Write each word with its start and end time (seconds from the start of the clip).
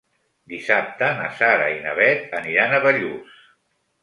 Dissabte 0.53 1.09
na 1.19 1.27
Sara 1.41 1.67
i 1.75 1.77
na 1.83 1.93
Bet 2.01 2.35
aniran 2.41 2.75
a 2.75 2.81
Bellús. 2.89 3.39